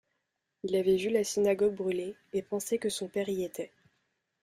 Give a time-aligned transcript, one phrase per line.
[0.63, 3.71] Il avait vu la Synagogue brûler et pensait que son père y était.